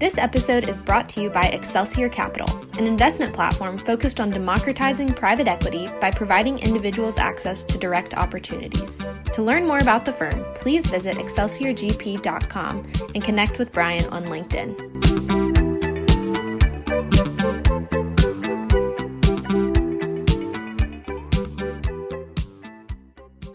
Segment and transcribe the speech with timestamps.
[0.00, 2.48] This episode is brought to you by Excelsior Capital,
[2.78, 8.90] an investment platform focused on democratizing private equity by providing individuals access to direct opportunities.
[9.34, 14.74] To learn more about the firm, please visit excelsiorgp.com and connect with Brian on LinkedIn.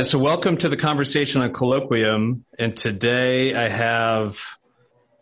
[0.03, 2.41] So, welcome to the conversation on Colloquium.
[2.59, 4.39] And today I have,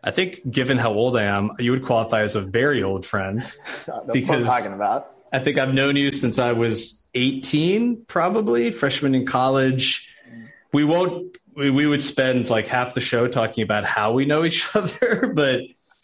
[0.03, 3.41] I think, given how old I am, you would qualify as a very old friend.
[3.85, 5.15] That's what I'm talking about.
[5.31, 10.15] I think I've known you since I was 18, probably freshman in college.
[10.73, 14.43] We won't, we, we would spend like half the show talking about how we know
[14.43, 15.61] each other, but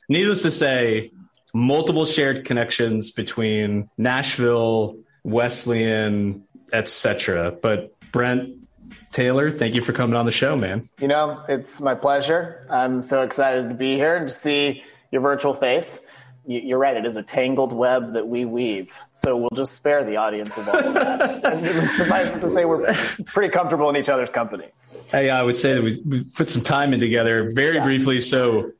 [0.07, 1.11] needless to say,
[1.53, 7.51] multiple shared connections between Nashville, Wesleyan, etc.
[7.51, 8.68] But Brent
[9.11, 10.89] Taylor, thank you for coming on the show, man.
[10.99, 12.65] You know, it's my pleasure.
[12.69, 15.99] I'm so excited to be here and to see your virtual face.
[16.45, 18.89] You- You're right, it is a tangled web that we weave.
[19.13, 21.45] So we'll just spare the audience of all of that.
[21.53, 22.93] and suffice it to say, we're
[23.25, 24.65] pretty comfortable in each other's company.
[25.11, 27.83] Hey, I would say that we, we put some time in together very Yeah.
[27.83, 28.19] briefly.
[28.21, 28.71] So,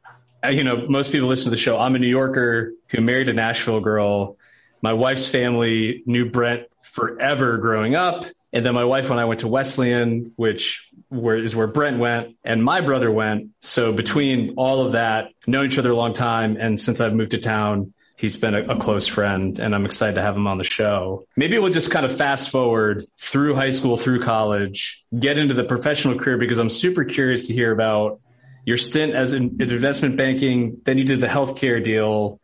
[0.44, 1.78] uh, you know, most people listen to the show.
[1.78, 4.38] I'm a New Yorker who married a Nashville girl.
[4.82, 8.26] My wife's family knew Brent forever growing up.
[8.52, 12.36] And then my wife and I went to Wesleyan, which where, is where Brent went
[12.44, 13.52] and my brother went.
[13.62, 16.58] So between all of that, known each other a long time.
[16.60, 20.16] And since I've moved to town, he's been a, a close friend and I'm excited
[20.16, 21.26] to have him on the show.
[21.36, 25.64] Maybe we'll just kind of fast forward through high school, through college, get into the
[25.64, 28.20] professional career because I'm super curious to hear about
[28.66, 30.82] your stint as in, in investment banking.
[30.84, 32.40] Then you did the healthcare deal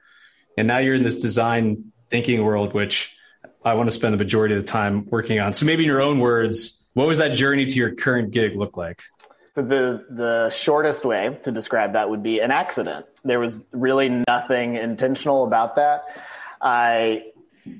[0.57, 3.18] and now you're in this design thinking world, which
[3.64, 5.54] I want to spend the majority of the time working on.
[5.54, 8.78] So maybe in your own words, what was that journey to your current gig look
[8.78, 9.02] like?
[9.56, 13.06] So the the shortest way to describe that would be an accident.
[13.24, 16.04] There was really nothing intentional about that.
[16.62, 17.32] I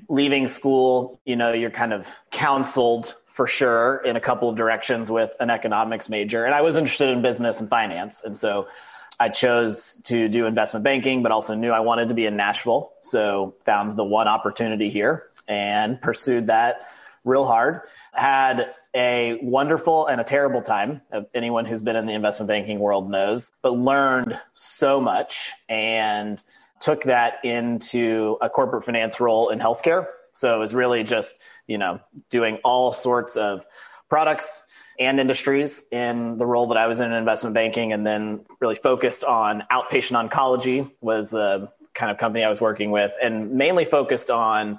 [0.08, 5.10] leaving school, you know, you're kind of counseled for sure in a couple of directions
[5.10, 8.68] with an economics major, and I was interested in business and finance, and so
[9.18, 12.92] I chose to do investment banking, but also knew I wanted to be in Nashville,
[13.00, 16.86] so found the one opportunity here and pursued that
[17.24, 17.82] real hard.
[18.12, 21.02] Had a wonderful and a terrible time.
[21.34, 26.42] Anyone who's been in the investment banking world knows, but learned so much and
[26.80, 30.06] took that into a corporate finance role in healthcare.
[30.34, 31.34] So it was really just,
[31.66, 32.00] you know,
[32.30, 33.64] doing all sorts of
[34.08, 34.62] products
[34.98, 38.74] and industries in the role that I was in in investment banking and then really
[38.74, 43.84] focused on outpatient oncology was the kind of company I was working with and mainly
[43.84, 44.78] focused on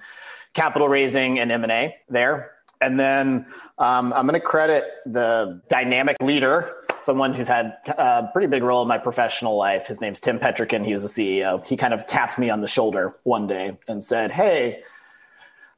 [0.54, 2.52] capital raising and M&A there.
[2.80, 3.48] And then
[3.78, 8.84] um, I'm going to credit the dynamic leader, someone who's had a pretty big role
[8.84, 9.88] in my professional life.
[9.88, 10.86] His name's Tim Petrikin.
[10.86, 11.66] He was the CEO.
[11.66, 14.84] He kind of tapped me on the shoulder one day and said, Hey,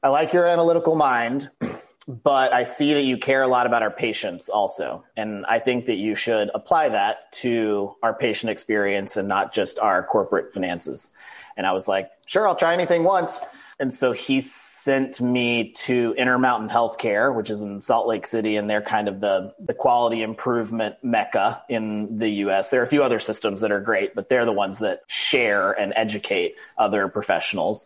[0.04, 1.50] I like your analytical mind,
[2.10, 5.04] but I see that you care a lot about our patients also.
[5.16, 9.78] And I think that you should apply that to our patient experience and not just
[9.78, 11.12] our corporate finances.
[11.56, 13.38] And I was like, sure, I'll try anything once.
[13.80, 18.68] And so he sent me to Intermountain Healthcare, which is in Salt Lake City, and
[18.68, 22.70] they're kind of the, the quality improvement mecca in the US.
[22.70, 25.74] There are a few other systems that are great, but they're the ones that share
[25.74, 27.86] and educate other professionals.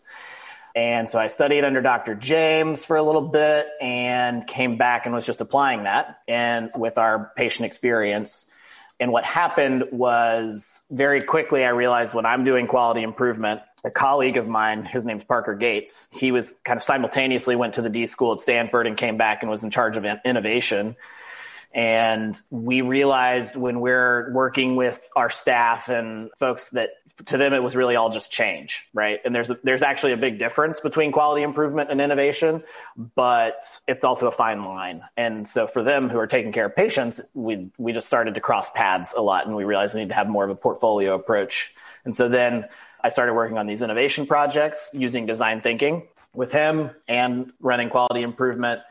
[0.75, 2.15] And so I studied under Dr.
[2.15, 6.97] James for a little bit and came back and was just applying that and with
[6.97, 8.47] our patient experience.
[8.99, 14.37] And what happened was very quickly I realized when I'm doing quality improvement, a colleague
[14.37, 18.07] of mine, his name's Parker Gates, he was kind of simultaneously went to the D
[18.07, 20.95] school at Stanford and came back and was in charge of innovation.
[21.73, 26.91] And we realized when we're working with our staff and folks that
[27.25, 29.19] to them it was really all just change, right?
[29.23, 32.63] And there's a, there's actually a big difference between quality improvement and innovation,
[33.15, 35.03] but it's also a fine line.
[35.15, 38.41] And so for them who are taking care of patients, we we just started to
[38.41, 41.13] cross paths a lot, and we realized we need to have more of a portfolio
[41.13, 41.73] approach.
[42.05, 42.65] And so then
[43.01, 48.23] I started working on these innovation projects using design thinking with him and running quality
[48.23, 48.81] improvement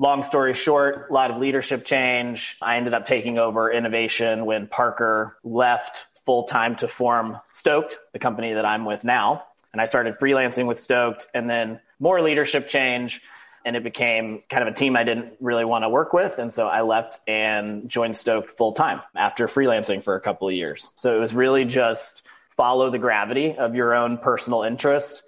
[0.00, 2.56] long story short, a lot of leadership change.
[2.62, 8.18] I ended up taking over innovation when Parker left full time to form Stoked, the
[8.18, 9.44] company that I'm with now.
[9.72, 13.20] And I started freelancing with Stoked and then more leadership change.
[13.64, 16.38] And it became kind of a team I didn't really want to work with.
[16.38, 20.54] And so I left and joined Stoked full time after freelancing for a couple of
[20.54, 20.88] years.
[20.96, 22.22] So it was really just
[22.56, 25.22] follow the gravity of your own personal interest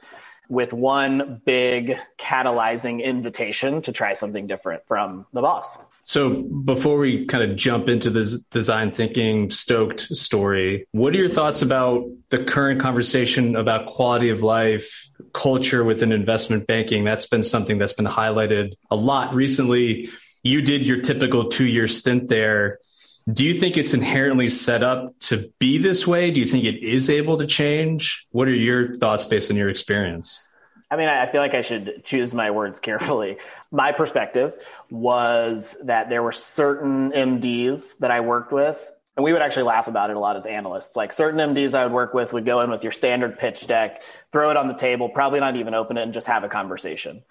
[0.48, 5.78] with one big catalyzing invitation to try something different from the boss.
[6.04, 11.28] So before we kind of jump into this design thinking stoked story, what are your
[11.28, 17.04] thoughts about the current conversation about quality of life, culture within investment banking?
[17.04, 20.10] That's been something that's been highlighted a lot recently.
[20.42, 22.78] You did your typical two year stint there.
[23.32, 26.32] Do you think it's inherently set up to be this way?
[26.32, 28.26] Do you think it is able to change?
[28.30, 30.42] What are your thoughts based on your experience?
[30.92, 33.38] I mean, I feel like I should choose my words carefully.
[33.70, 34.52] My perspective
[34.90, 39.88] was that there were certain MDs that I worked with, and we would actually laugh
[39.88, 40.94] about it a lot as analysts.
[40.94, 44.02] Like certain MDs I would work with would go in with your standard pitch deck,
[44.32, 47.22] throw it on the table, probably not even open it, and just have a conversation.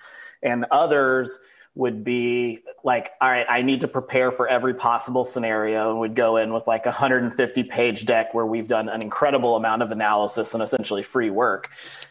[0.41, 1.37] And others
[1.73, 6.15] would be like, all right, I need to prepare for every possible scenario and would
[6.15, 9.91] go in with like a 150 page deck where we've done an incredible amount of
[9.91, 11.69] analysis and essentially free work.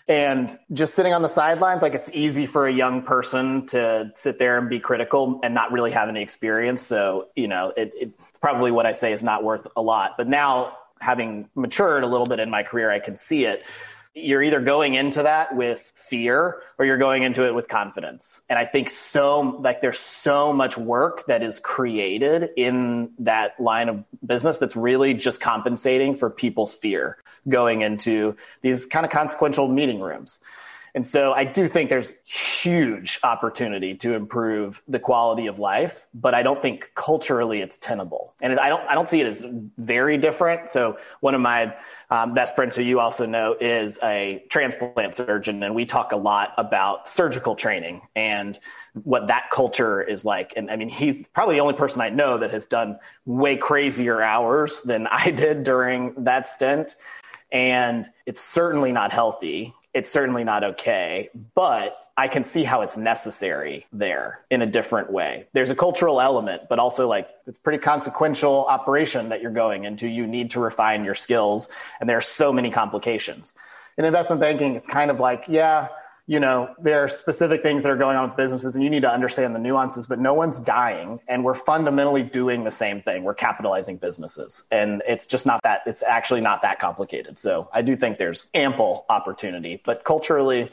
[0.09, 4.39] And just sitting on the sidelines, like it's easy for a young person to sit
[4.39, 6.81] there and be critical and not really have any experience.
[6.81, 8.11] So, you know, it, it
[8.41, 10.13] probably what I say is not worth a lot.
[10.17, 13.63] But now having matured a little bit in my career, I can see it.
[14.15, 18.41] You're either going into that with fear or you're going into it with confidence.
[18.49, 23.89] And I think so, like there's so much work that is created in that line
[23.89, 27.17] of business that's really just compensating for people's fear
[27.49, 30.41] going into these kind of consequential meeting rooms.
[30.95, 36.35] And so I do think there's huge opportunity to improve the quality of life, but
[36.35, 38.30] I don't think culturally it's tenable.
[38.41, 39.45] And I don't, I don't see it as
[39.77, 40.71] very different.
[40.71, 41.75] So one of my
[42.11, 46.17] um, best friends who you also know is a transplant surgeon, and we talk a
[46.17, 48.59] lot about surgical training and
[49.03, 50.55] what that culture is like.
[50.57, 54.21] And I mean, he's probably the only person I know that has done way crazier
[54.21, 56.95] hours than I did during that stint.
[57.53, 62.97] And it's certainly not healthy it's certainly not okay, but I can see how it's
[62.97, 65.47] necessary there in a different way.
[65.53, 70.07] There's a cultural element, but also like it's pretty consequential operation that you're going into.
[70.07, 73.53] You need to refine your skills and there are so many complications.
[73.97, 75.89] In investment banking, it's kind of like, yeah,
[76.31, 79.03] you know, there are specific things that are going on with businesses and you need
[79.03, 83.25] to understand the nuances, but no one's dying and we're fundamentally doing the same thing.
[83.25, 87.41] We're capitalizing businesses and it's just not that, it's actually not that complicated.
[87.41, 90.71] So I do think there's ample opportunity, but culturally,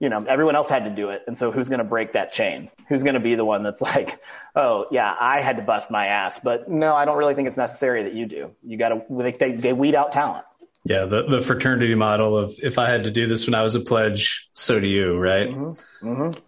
[0.00, 1.22] you know, everyone else had to do it.
[1.26, 2.70] And so who's going to break that chain?
[2.88, 4.18] Who's going to be the one that's like,
[4.56, 7.58] oh, yeah, I had to bust my ass, but no, I don't really think it's
[7.58, 8.52] necessary that you do.
[8.62, 10.46] You got to, they, they weed out talent.
[10.84, 13.74] Yeah, the, the fraternity model of if I had to do this when I was
[13.74, 15.48] a pledge, so do you, right?
[15.48, 16.08] Mm-hmm.
[16.08, 16.40] Mm-hmm.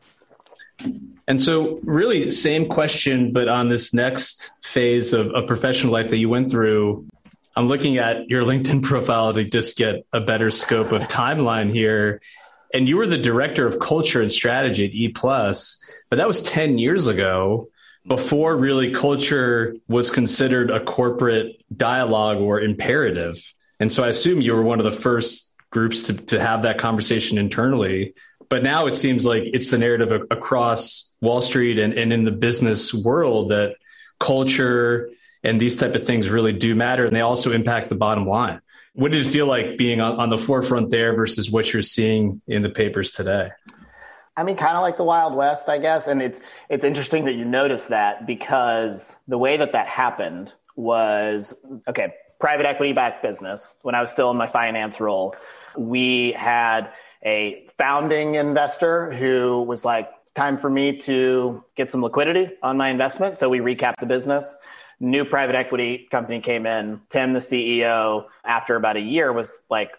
[1.27, 6.19] And so, really, same question, but on this next phase of, of professional life that
[6.19, 7.07] you went through,
[7.57, 12.21] I'm looking at your LinkedIn profile to just get a better scope of timeline here.
[12.75, 16.43] And you were the director of culture and strategy at E Plus, but that was
[16.43, 17.69] 10 years ago
[18.07, 23.37] before really culture was considered a corporate dialogue or imperative.
[23.79, 26.79] And so I assume you were one of the first groups to, to have that
[26.79, 28.15] conversation internally.
[28.49, 32.31] But now it seems like it's the narrative across Wall Street and, and in the
[32.31, 33.75] business world that
[34.19, 35.11] culture
[35.43, 38.61] and these type of things really do matter and they also impact the bottom line.
[38.95, 42.41] What did it feel like being on, on the forefront there versus what you're seeing
[42.47, 43.51] in the papers today?
[44.37, 46.09] I mean, kind of like the Wild West, I guess.
[46.09, 51.55] And it's, it's interesting that you notice that because the way that that happened was,
[51.89, 55.35] okay, private equity backed business when I was still in my finance role.
[55.77, 56.91] We had
[57.25, 62.91] a founding investor who was like, time for me to get some liquidity on my
[62.91, 63.39] investment.
[63.39, 64.57] So we recapped the business.
[65.01, 67.01] New private equity company came in.
[67.11, 69.91] Tim, the CEO, after about a year, was like,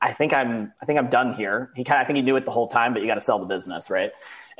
[0.00, 2.34] "I think I'm, I think I'm done here." He kind of, I think he knew
[2.36, 4.10] it the whole time, but you got to sell the business, right?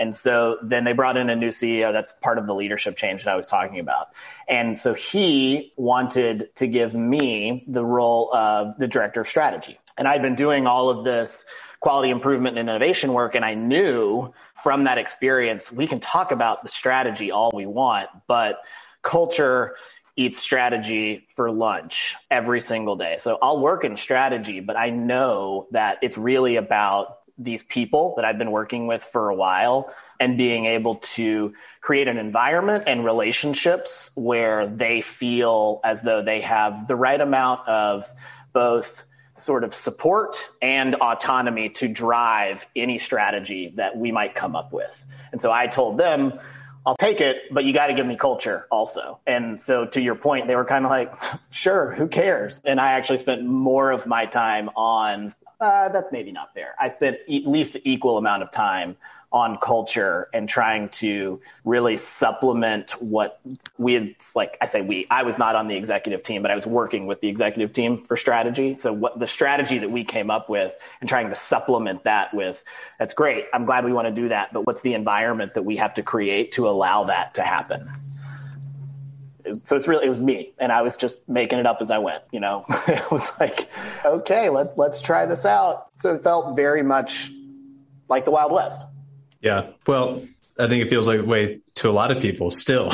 [0.02, 1.92] And so then they brought in a new CEO.
[1.92, 4.08] That's part of the leadership change that I was talking about.
[4.48, 9.78] And so he wanted to give me the role of the director of strategy.
[9.96, 11.44] And I'd been doing all of this
[11.78, 13.36] quality improvement and innovation work.
[13.36, 18.08] And I knew from that experience, we can talk about the strategy all we want,
[18.26, 18.56] but
[19.02, 19.76] culture
[20.16, 23.18] eats strategy for lunch every single day.
[23.20, 28.24] So I'll work in strategy, but I know that it's really about these people that
[28.24, 33.04] I've been working with for a while and being able to create an environment and
[33.04, 38.10] relationships where they feel as though they have the right amount of
[38.52, 44.72] both sort of support and autonomy to drive any strategy that we might come up
[44.72, 44.96] with.
[45.32, 46.38] And so I told them,
[46.84, 49.20] I'll take it, but you got to give me culture also.
[49.26, 51.14] And so to your point, they were kind of like,
[51.50, 52.60] sure, who cares?
[52.64, 56.74] And I actually spent more of my time on uh, that's maybe not fair.
[56.78, 58.96] I spent at least equal amount of time
[59.32, 63.40] on culture and trying to really supplement what
[63.78, 66.54] we had like I say we I was not on the executive team but I
[66.54, 68.74] was working with the executive team for strategy.
[68.74, 72.62] So what the strategy that we came up with and trying to supplement that with
[72.98, 73.46] that's great.
[73.54, 76.02] I'm glad we want to do that but what's the environment that we have to
[76.02, 77.90] create to allow that to happen
[79.54, 81.98] so it's really it was me and i was just making it up as i
[81.98, 82.64] went you know?
[82.88, 83.68] It was like
[84.04, 85.86] okay let, let's try this out.
[85.96, 87.30] So it felt very much
[88.08, 88.84] like the wild west.
[89.40, 89.70] Yeah.
[89.86, 90.22] Well
[90.58, 92.90] i think it feels like way to a lot of people still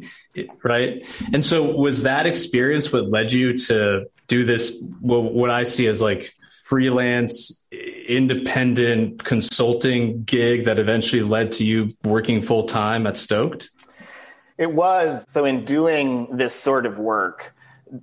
[0.64, 1.06] right?
[1.32, 6.00] And so was that experience what led you to do this what i see as
[6.00, 7.66] like freelance
[8.08, 13.70] independent consulting gig that eventually led to you working full time at stoked
[14.58, 15.24] it was.
[15.28, 17.54] So, in doing this sort of work,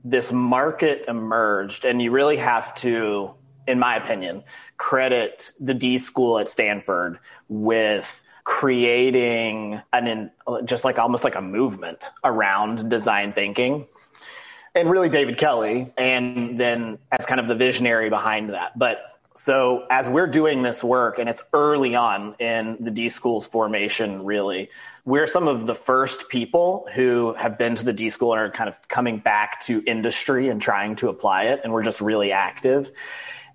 [0.04, 3.32] this market emerged, and you really have to,
[3.68, 4.44] in my opinion,
[4.78, 7.20] credit the D school at Stanford
[7.50, 10.32] with creating an
[10.66, 13.88] just like almost like a movement around design thinking
[14.76, 19.86] and really David Kelley and then as kind of the visionary behind that but so
[19.90, 24.70] as we're doing this work and it's early on in the D school's formation really
[25.06, 28.50] we're some of the first people who have been to the D school and are
[28.50, 31.62] kind of coming back to industry and trying to apply it.
[31.64, 32.92] And we're just really active.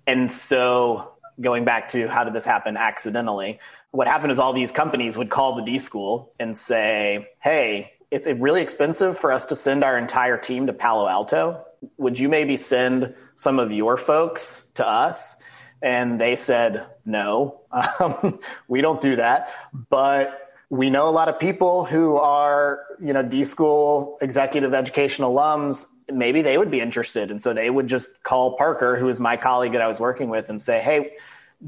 [0.07, 3.59] And so going back to how did this happen accidentally?
[3.91, 8.25] What happened is all these companies would call the D school and say, Hey, it's
[8.25, 11.65] really expensive for us to send our entire team to Palo Alto.
[11.97, 15.35] Would you maybe send some of your folks to us?
[15.81, 19.49] And they said, no, um, we don't do that.
[19.89, 25.25] But we know a lot of people who are, you know, D school executive education
[25.25, 25.85] alums.
[26.11, 27.31] Maybe they would be interested.
[27.31, 30.29] And so they would just call Parker, who is my colleague that I was working
[30.29, 31.13] with, and say, hey,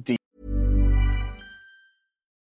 [0.03, 0.17] do you.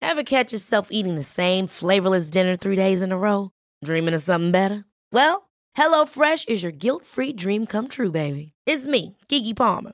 [0.01, 3.51] Ever catch yourself eating the same flavorless dinner three days in a row?
[3.83, 4.85] Dreaming of something better?
[5.11, 8.53] Well, HelloFresh is your guilt free dream come true, baby.
[8.67, 9.93] It's me, Keke Palmer.